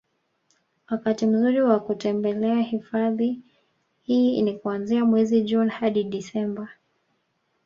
wakati 0.89 1.25
mzuri 1.27 1.61
wa 1.61 1.79
kutembelea 1.79 2.61
hifadhi 2.61 3.41
hii 4.01 4.41
ni 4.41 4.53
kuanzia 4.59 5.05
mwezi 5.05 5.41
June 5.41 5.69
hadi 5.71 6.03
Desemba 6.03 6.69